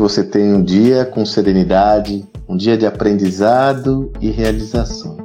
você 0.00 0.22
tenha 0.22 0.56
um 0.56 0.62
dia 0.62 1.04
com 1.04 1.24
serenidade, 1.24 2.24
um 2.48 2.56
dia 2.56 2.76
de 2.76 2.86
aprendizado 2.86 4.12
e 4.20 4.30
realizações. 4.30 5.18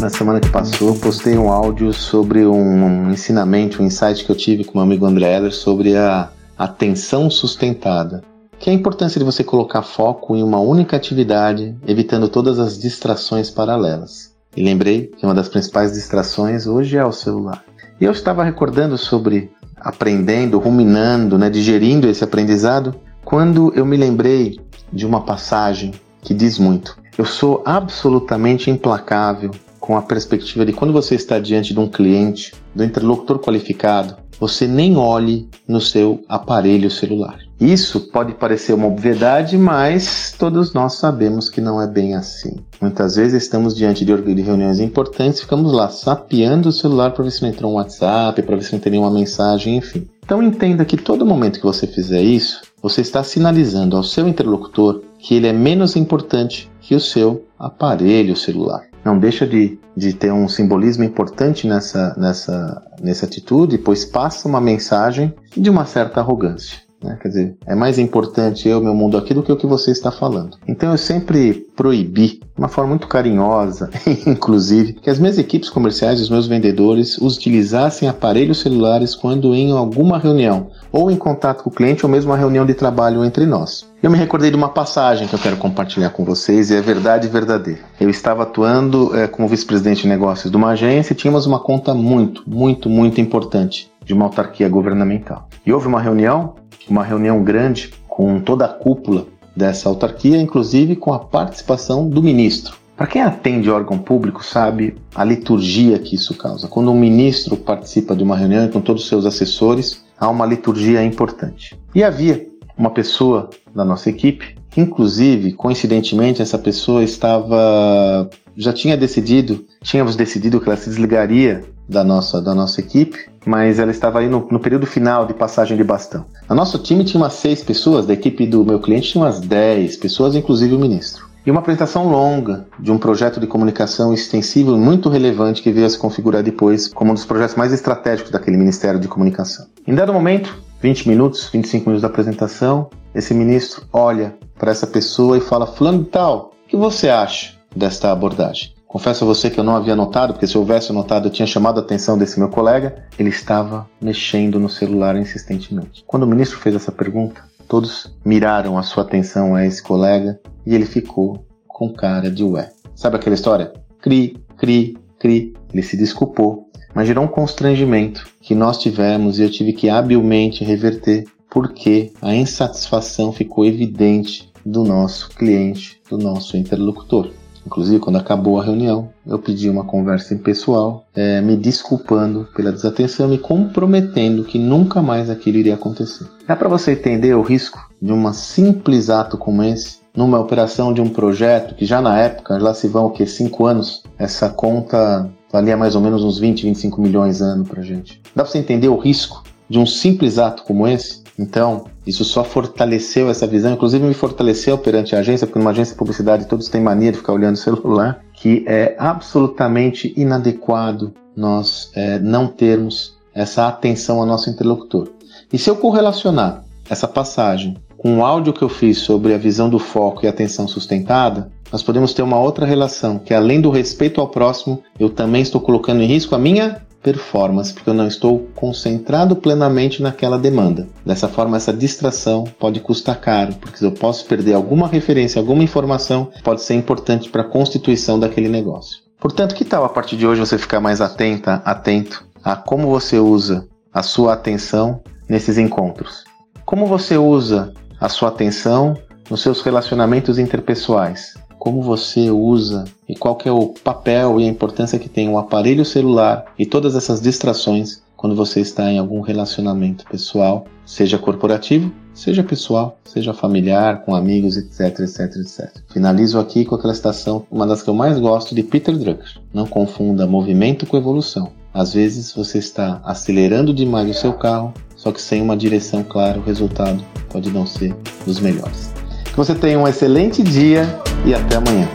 Na 0.00 0.08
semana 0.08 0.40
que 0.40 0.48
passou, 0.50 0.94
postei 0.96 1.36
um 1.36 1.50
áudio 1.50 1.92
sobre 1.92 2.46
um 2.46 3.10
ensinamento, 3.10 3.82
um 3.82 3.86
insight 3.86 4.24
que 4.24 4.30
eu 4.30 4.36
tive 4.36 4.64
com 4.64 4.74
meu 4.74 4.82
amigo 4.82 5.04
André 5.06 5.34
Heller 5.34 5.52
sobre 5.52 5.96
a 5.96 6.30
atenção 6.56 7.28
sustentada 7.28 8.22
que 8.58 8.70
é 8.70 8.72
a 8.72 8.76
importância 8.76 9.18
de 9.18 9.24
você 9.24 9.44
colocar 9.44 9.82
foco 9.82 10.34
em 10.34 10.42
uma 10.42 10.58
única 10.58 10.96
atividade, 10.96 11.76
evitando 11.86 12.26
todas 12.26 12.58
as 12.58 12.78
distrações 12.78 13.50
paralelas. 13.50 14.35
E 14.56 14.64
lembrei 14.64 15.08
que 15.08 15.24
uma 15.26 15.34
das 15.34 15.48
principais 15.48 15.92
distrações 15.92 16.66
hoje 16.66 16.96
é 16.96 17.04
o 17.04 17.12
celular. 17.12 17.62
E 18.00 18.04
eu 18.04 18.12
estava 18.12 18.42
recordando 18.42 18.96
sobre 18.96 19.50
aprendendo, 19.78 20.58
ruminando, 20.58 21.38
né, 21.38 21.50
digerindo 21.50 22.08
esse 22.08 22.24
aprendizado, 22.24 22.94
quando 23.24 23.72
eu 23.74 23.84
me 23.84 23.96
lembrei 23.96 24.58
de 24.92 25.04
uma 25.04 25.20
passagem 25.20 25.92
que 26.22 26.32
diz 26.32 26.58
muito. 26.58 26.98
Eu 27.18 27.24
sou 27.24 27.62
absolutamente 27.64 28.70
implacável 28.70 29.50
com 29.86 29.96
a 29.96 30.02
perspectiva 30.02 30.66
de 30.66 30.72
quando 30.72 30.92
você 30.92 31.14
está 31.14 31.38
diante 31.38 31.72
de 31.72 31.78
um 31.78 31.88
cliente, 31.88 32.52
do 32.74 32.82
interlocutor 32.82 33.38
qualificado, 33.38 34.16
você 34.38 34.66
nem 34.66 34.96
olhe 34.96 35.48
no 35.66 35.80
seu 35.80 36.24
aparelho 36.28 36.90
celular. 36.90 37.38
Isso 37.60 38.00
pode 38.10 38.34
parecer 38.34 38.74
uma 38.74 38.88
obviedade, 38.88 39.56
mas 39.56 40.34
todos 40.36 40.74
nós 40.74 40.94
sabemos 40.94 41.48
que 41.48 41.60
não 41.60 41.80
é 41.80 41.86
bem 41.86 42.14
assim. 42.16 42.56
Muitas 42.80 43.14
vezes 43.14 43.44
estamos 43.44 43.76
diante 43.76 44.04
de 44.04 44.42
reuniões 44.42 44.80
importantes, 44.80 45.40
ficamos 45.40 45.72
lá 45.72 45.88
sapeando 45.88 46.68
o 46.68 46.72
celular 46.72 47.12
para 47.12 47.22
ver 47.24 47.30
se 47.30 47.42
não 47.42 47.48
entrou 47.48 47.70
um 47.70 47.76
WhatsApp, 47.76 48.42
para 48.42 48.56
ver 48.56 48.64
se 48.64 48.72
não 48.72 48.80
tem 48.80 48.90
nenhuma 48.90 49.10
mensagem, 49.10 49.76
enfim. 49.76 50.06
Então 50.22 50.42
entenda 50.42 50.84
que 50.84 50.96
todo 50.96 51.24
momento 51.24 51.60
que 51.60 51.64
você 51.64 51.86
fizer 51.86 52.22
isso, 52.22 52.60
você 52.82 53.00
está 53.02 53.22
sinalizando 53.22 53.96
ao 53.96 54.02
seu 54.02 54.26
interlocutor 54.26 55.02
que 55.16 55.36
ele 55.36 55.46
é 55.46 55.52
menos 55.52 55.94
importante 55.94 56.68
que 56.80 56.94
o 56.94 57.00
seu 57.00 57.46
aparelho 57.56 58.36
celular 58.36 58.84
não 59.06 59.18
deixa 59.18 59.46
de, 59.46 59.78
de 59.96 60.12
ter 60.12 60.32
um 60.32 60.48
simbolismo 60.48 61.04
importante 61.04 61.66
nessa, 61.66 62.14
nessa, 62.18 62.82
nessa 63.00 63.24
atitude, 63.24 63.78
pois 63.78 64.04
passa 64.04 64.48
uma 64.48 64.60
mensagem 64.60 65.32
de 65.56 65.70
uma 65.70 65.86
certa 65.86 66.20
arrogância. 66.20 66.85
Né? 67.06 67.18
Quer 67.22 67.28
dizer, 67.28 67.56
é 67.66 67.74
mais 67.74 67.98
importante 67.98 68.68
eu, 68.68 68.80
meu 68.80 68.94
mundo 68.94 69.16
aqui, 69.16 69.32
do 69.32 69.42
que 69.42 69.52
o 69.52 69.56
que 69.56 69.66
você 69.66 69.92
está 69.92 70.10
falando. 70.10 70.58
Então 70.66 70.90
eu 70.90 70.98
sempre 70.98 71.66
proibi, 71.76 72.40
de 72.40 72.58
uma 72.58 72.68
forma 72.68 72.90
muito 72.90 73.06
carinhosa, 73.06 73.90
inclusive, 74.26 74.94
que 74.94 75.08
as 75.08 75.18
minhas 75.18 75.38
equipes 75.38 75.70
comerciais, 75.70 76.20
os 76.20 76.28
meus 76.28 76.46
vendedores, 76.46 77.16
utilizassem 77.18 78.08
aparelhos 78.08 78.60
celulares 78.60 79.14
quando 79.14 79.54
em 79.54 79.70
alguma 79.70 80.18
reunião, 80.18 80.68
ou 80.90 81.10
em 81.10 81.16
contato 81.16 81.62
com 81.62 81.70
o 81.70 81.72
cliente, 81.72 82.04
ou 82.04 82.10
mesmo 82.10 82.30
uma 82.32 82.38
reunião 82.38 82.66
de 82.66 82.74
trabalho 82.74 83.24
entre 83.24 83.46
nós. 83.46 83.86
Eu 84.02 84.10
me 84.10 84.18
recordei 84.18 84.50
de 84.50 84.56
uma 84.56 84.68
passagem 84.68 85.26
que 85.26 85.34
eu 85.34 85.38
quero 85.38 85.56
compartilhar 85.56 86.10
com 86.10 86.24
vocês 86.24 86.70
e 86.70 86.76
é 86.76 86.80
verdade 86.80 87.28
verdadeira. 87.28 87.80
Eu 88.00 88.10
estava 88.10 88.42
atuando 88.42 89.16
é, 89.16 89.26
como 89.26 89.48
vice-presidente 89.48 90.02
de 90.02 90.08
negócios 90.08 90.50
de 90.50 90.56
uma 90.56 90.70
agência 90.70 91.12
e 91.12 91.16
tínhamos 91.16 91.46
uma 91.46 91.60
conta 91.60 91.94
muito, 91.94 92.42
muito, 92.46 92.88
muito 92.88 93.20
importante 93.20 93.90
de 94.04 94.14
uma 94.14 94.26
autarquia 94.26 94.68
governamental. 94.68 95.48
E 95.64 95.72
houve 95.72 95.88
uma 95.88 96.00
reunião 96.00 96.54
uma 96.88 97.02
reunião 97.04 97.42
grande 97.42 97.92
com 98.08 98.40
toda 98.40 98.64
a 98.64 98.68
cúpula 98.68 99.26
dessa 99.54 99.88
autarquia, 99.88 100.38
inclusive 100.38 100.96
com 100.96 101.12
a 101.12 101.18
participação 101.18 102.08
do 102.08 102.22
ministro. 102.22 102.76
Para 102.96 103.06
quem 103.06 103.22
atende 103.22 103.70
órgão 103.70 103.98
público 103.98 104.44
sabe 104.44 104.96
a 105.14 105.22
liturgia 105.22 105.98
que 105.98 106.14
isso 106.14 106.34
causa. 106.34 106.66
Quando 106.66 106.90
um 106.90 106.98
ministro 106.98 107.56
participa 107.56 108.16
de 108.16 108.22
uma 108.22 108.36
reunião 108.36 108.68
com 108.68 108.80
todos 108.80 109.02
os 109.02 109.08
seus 109.08 109.26
assessores, 109.26 110.02
há 110.18 110.28
uma 110.30 110.46
liturgia 110.46 111.02
importante. 111.02 111.78
E 111.94 112.02
havia 112.02 112.46
uma 112.76 112.90
pessoa 112.90 113.50
da 113.74 113.84
nossa 113.84 114.08
equipe, 114.08 114.56
que 114.76 114.80
inclusive, 114.82 115.54
coincidentemente, 115.54 116.42
essa 116.42 116.58
pessoa 116.58 117.02
estava 117.02 118.28
já 118.54 118.74
tinha 118.74 118.94
decidido, 118.94 119.64
tínhamos 119.82 120.16
decidido 120.16 120.60
que 120.60 120.68
ela 120.68 120.76
se 120.76 120.90
desligaria 120.90 121.64
da 121.88 122.04
nossa, 122.04 122.42
da 122.42 122.54
nossa 122.54 122.78
equipe, 122.78 123.26
mas 123.46 123.78
ela 123.78 123.90
estava 123.90 124.18
aí 124.18 124.28
no, 124.28 124.46
no, 124.50 124.60
período 124.60 124.86
final 124.86 125.24
de 125.24 125.32
passagem 125.32 125.78
de 125.78 125.84
bastão. 125.84 126.26
A 126.46 126.54
nosso 126.54 126.78
time 126.78 127.04
tinha 127.04 127.22
umas 127.22 127.32
seis 127.32 127.64
pessoas, 127.64 128.04
da 128.04 128.12
equipe 128.12 128.46
do 128.46 128.66
meu 128.66 128.78
cliente 128.78 129.12
tinha 129.12 129.24
umas 129.24 129.40
dez 129.40 129.96
pessoas, 129.96 130.36
inclusive 130.36 130.74
o 130.74 130.78
ministro. 130.78 131.26
E 131.46 131.50
uma 131.50 131.60
apresentação 131.60 132.06
longa 132.08 132.66
de 132.78 132.92
um 132.92 132.98
projeto 132.98 133.40
de 133.40 133.46
comunicação 133.46 134.12
extensivo 134.12 134.76
e 134.76 134.78
muito 134.78 135.08
relevante 135.08 135.62
que 135.62 135.72
veio 135.72 135.86
a 135.86 135.90
se 135.90 135.96
configurar 135.96 136.42
depois 136.42 136.88
como 136.88 137.12
um 137.12 137.14
dos 137.14 137.24
projetos 137.24 137.56
mais 137.56 137.72
estratégicos 137.72 138.30
daquele 138.30 138.58
Ministério 138.58 139.00
de 139.00 139.08
Comunicação. 139.08 139.64
Em 139.86 139.94
dado 139.94 140.12
momento, 140.12 140.65
20 140.80 141.08
minutos, 141.08 141.48
25 141.52 141.86
minutos 141.86 142.02
da 142.02 142.08
apresentação, 142.08 142.90
esse 143.14 143.32
ministro 143.32 143.84
olha 143.92 144.36
para 144.58 144.70
essa 144.70 144.86
pessoa 144.86 145.38
e 145.38 145.40
fala: 145.40 145.66
Fulano 145.66 146.04
Tal, 146.04 146.52
o 146.66 146.68
que 146.68 146.76
você 146.76 147.08
acha 147.08 147.54
desta 147.74 148.12
abordagem? 148.12 148.74
Confesso 148.86 149.24
a 149.24 149.26
você 149.26 149.50
que 149.50 149.58
eu 149.58 149.64
não 149.64 149.76
havia 149.76 149.96
notado, 149.96 150.32
porque 150.32 150.46
se 150.46 150.54
eu 150.54 150.60
houvesse 150.60 150.92
notado 150.92 151.28
eu 151.28 151.32
tinha 151.32 151.46
chamado 151.46 151.78
a 151.78 151.82
atenção 151.82 152.16
desse 152.16 152.38
meu 152.38 152.48
colega. 152.48 153.04
Ele 153.18 153.28
estava 153.28 153.88
mexendo 154.00 154.58
no 154.58 154.70
celular 154.70 155.16
insistentemente. 155.16 156.04
Quando 156.06 156.22
o 156.22 156.26
ministro 156.26 156.58
fez 156.58 156.74
essa 156.74 156.92
pergunta, 156.92 157.42
todos 157.68 158.16
miraram 158.24 158.78
a 158.78 158.82
sua 158.82 159.02
atenção 159.02 159.54
a 159.54 159.66
esse 159.66 159.82
colega 159.82 160.40
e 160.64 160.74
ele 160.74 160.86
ficou 160.86 161.44
com 161.66 161.92
cara 161.92 162.30
de 162.30 162.44
ué. 162.44 162.70
Sabe 162.94 163.16
aquela 163.16 163.34
história? 163.34 163.72
Cri, 164.00 164.42
cri, 164.56 164.96
cri. 165.26 165.52
Ele 165.72 165.82
se 165.82 165.96
desculpou, 165.96 166.70
mas 166.94 167.08
gerou 167.08 167.24
um 167.24 167.28
constrangimento 167.28 168.26
que 168.40 168.54
nós 168.54 168.78
tivemos 168.78 169.38
e 169.38 169.42
eu 169.42 169.50
tive 169.50 169.72
que 169.72 169.90
habilmente 169.90 170.64
reverter 170.64 171.24
porque 171.50 172.12
a 172.22 172.34
insatisfação 172.34 173.32
ficou 173.32 173.64
evidente 173.64 174.52
do 174.64 174.84
nosso 174.84 175.30
cliente, 175.30 176.00
do 176.08 176.16
nosso 176.16 176.56
interlocutor. 176.56 177.30
Inclusive, 177.66 177.98
quando 177.98 178.16
acabou 178.16 178.60
a 178.60 178.64
reunião, 178.64 179.08
eu 179.26 179.40
pedi 179.40 179.68
uma 179.68 179.82
conversa 179.82 180.34
impessoal, 180.34 181.04
é, 181.12 181.40
me 181.40 181.56
desculpando 181.56 182.46
pela 182.54 182.70
desatenção, 182.70 183.28
me 183.28 183.38
comprometendo 183.38 184.44
que 184.44 184.56
nunca 184.56 185.02
mais 185.02 185.28
aquilo 185.28 185.58
iria 185.58 185.74
acontecer. 185.74 186.26
Dá 186.46 186.54
para 186.54 186.68
você 186.68 186.92
entender 186.92 187.34
o 187.34 187.42
risco 187.42 187.90
de 188.00 188.12
um 188.12 188.32
simples 188.32 189.10
ato 189.10 189.36
como 189.36 189.64
esse 189.64 189.98
numa 190.16 190.40
operação 190.40 190.92
de 190.92 191.00
um 191.00 191.08
projeto 191.08 191.74
que 191.74 191.84
já 191.84 192.00
na 192.00 192.18
época, 192.18 192.58
lá 192.58 192.72
se 192.72 192.88
vão 192.88 193.06
o 193.06 193.10
que, 193.10 193.26
cinco 193.26 193.66
anos, 193.66 194.02
essa 194.18 194.48
conta 194.48 195.30
valia 195.52 195.76
mais 195.76 195.94
ou 195.94 196.00
menos 196.00 196.24
uns 196.24 196.38
20, 196.38 196.64
25 196.64 197.00
milhões 197.00 197.40
ano 197.40 197.64
pra 197.64 197.82
gente. 197.82 198.20
Dá 198.34 198.42
pra 198.42 198.50
você 198.50 198.58
entender 198.58 198.88
o 198.88 198.96
risco 198.96 199.44
de 199.68 199.78
um 199.78 199.86
simples 199.86 200.38
ato 200.38 200.64
como 200.64 200.88
esse? 200.88 201.22
Então, 201.38 201.84
isso 202.06 202.24
só 202.24 202.42
fortaleceu 202.42 203.28
essa 203.28 203.46
visão, 203.46 203.72
inclusive 203.72 204.04
me 204.04 204.14
fortaleceu 204.14 204.78
perante 204.78 205.14
a 205.14 205.18
agência, 205.18 205.46
porque 205.46 205.58
numa 205.58 205.70
agência 205.70 205.92
de 205.92 205.98
publicidade 205.98 206.46
todos 206.46 206.68
têm 206.68 206.80
mania 206.80 207.12
de 207.12 207.18
ficar 207.18 207.34
olhando 207.34 207.56
o 207.56 207.58
celular, 207.58 208.20
que 208.32 208.64
é 208.66 208.96
absolutamente 208.98 210.14
inadequado 210.16 211.12
nós 211.36 211.90
é, 211.94 212.18
não 212.18 212.46
termos 212.46 213.16
essa 213.34 213.68
atenção 213.68 214.18
ao 214.18 214.26
nosso 214.26 214.48
interlocutor. 214.48 215.08
E 215.52 215.58
se 215.58 215.68
eu 215.68 215.76
correlacionar 215.76 216.64
essa 216.88 217.06
passagem 217.06 217.76
o 218.14 218.24
áudio 218.24 218.52
que 218.52 218.62
eu 218.62 218.68
fiz 218.68 218.98
sobre 218.98 219.34
a 219.34 219.38
visão 219.38 219.68
do 219.68 219.78
foco 219.78 220.24
e 220.24 220.28
atenção 220.28 220.68
sustentada, 220.68 221.50
nós 221.72 221.82
podemos 221.82 222.14
ter 222.14 222.22
uma 222.22 222.38
outra 222.38 222.64
relação, 222.64 223.18
que 223.18 223.34
além 223.34 223.60
do 223.60 223.70
respeito 223.70 224.20
ao 224.20 224.28
próximo, 224.28 224.82
eu 224.98 225.10
também 225.10 225.42
estou 225.42 225.60
colocando 225.60 226.02
em 226.02 226.06
risco 226.06 226.34
a 226.34 226.38
minha 226.38 226.82
performance, 227.02 227.72
porque 227.72 227.88
eu 227.88 227.94
não 227.94 228.06
estou 228.06 228.48
concentrado 228.54 229.36
plenamente 229.36 230.02
naquela 230.02 230.38
demanda. 230.38 230.88
Dessa 231.04 231.28
forma, 231.28 231.56
essa 231.56 231.72
distração 231.72 232.44
pode 232.58 232.80
custar 232.80 233.20
caro, 233.20 233.54
porque 233.54 233.84
eu 233.84 233.92
posso 233.92 234.24
perder 234.26 234.54
alguma 234.54 234.88
referência, 234.88 235.40
alguma 235.40 235.62
informação 235.62 236.30
pode 236.42 236.62
ser 236.62 236.74
importante 236.74 237.28
para 237.30 237.42
a 237.42 237.48
constituição 237.48 238.18
daquele 238.18 238.48
negócio. 238.48 238.98
Portanto, 239.20 239.54
que 239.54 239.64
tal 239.64 239.84
a 239.84 239.88
partir 239.88 240.16
de 240.16 240.26
hoje 240.26 240.40
você 240.40 240.58
ficar 240.58 240.80
mais 240.80 241.00
atenta, 241.00 241.62
atento 241.64 242.26
a 242.42 242.54
como 242.54 242.88
você 242.88 243.18
usa 243.18 243.66
a 243.92 244.02
sua 244.02 244.34
atenção 244.34 245.00
nesses 245.28 245.58
encontros? 245.58 246.24
Como 246.64 246.86
você 246.86 247.16
usa 247.16 247.72
a 248.00 248.08
sua 248.08 248.28
atenção 248.28 248.94
nos 249.30 249.42
seus 249.42 249.60
relacionamentos 249.60 250.38
interpessoais? 250.38 251.34
como 251.66 251.82
você 251.82 252.30
usa 252.30 252.84
e 253.08 253.16
qual 253.16 253.36
é 253.44 253.50
o 253.50 253.74
papel 253.82 254.38
e 254.38 254.44
a 254.44 254.48
importância 254.48 255.00
que 255.00 255.08
tem 255.08 255.28
o 255.28 255.36
aparelho 255.36 255.84
celular 255.84 256.44
e 256.56 256.64
todas 256.64 256.94
essas 256.94 257.20
distrações 257.20 258.02
quando 258.16 258.36
você 258.36 258.60
está 258.60 258.90
em 258.90 258.98
algum 258.98 259.20
relacionamento 259.20 260.04
pessoal, 260.06 260.64
seja 260.84 261.18
corporativo, 261.18 261.92
seja 262.14 262.42
pessoal, 262.42 262.98
seja 263.04 263.34
familiar, 263.34 264.04
com 264.04 264.14
amigos, 264.14 264.56
etc, 264.56 265.00
etc, 265.00 265.36
etc. 265.36 265.82
Finalizo 265.92 266.38
aqui 266.38 266.64
com 266.64 266.74
aquela 266.74 266.94
citação, 266.94 267.46
uma 267.50 267.66
das 267.66 267.82
que 267.82 267.90
eu 267.90 267.94
mais 267.94 268.18
gosto 268.18 268.54
de 268.54 268.62
Peter 268.62 268.96
Drucker. 268.96 269.38
Não 269.52 269.66
confunda 269.66 270.26
movimento 270.26 270.86
com 270.86 270.96
evolução. 270.96 271.52
Às 271.74 271.92
vezes 271.92 272.32
você 272.32 272.58
está 272.58 273.02
acelerando 273.04 273.74
demais 273.74 274.08
o 274.08 274.14
seu 274.18 274.32
carro, 274.32 274.72
só 275.06 275.12
que 275.12 275.22
sem 275.22 275.40
uma 275.40 275.56
direção 275.56 276.02
clara, 276.02 276.36
o 276.36 276.42
resultado 276.42 277.00
pode 277.30 277.48
não 277.52 277.64
ser 277.64 277.94
dos 278.26 278.40
melhores. 278.40 278.92
Que 279.24 279.36
você 279.36 279.54
tenha 279.54 279.78
um 279.78 279.86
excelente 279.86 280.42
dia 280.42 280.82
e 281.24 281.32
até 281.32 281.54
amanhã. 281.54 281.88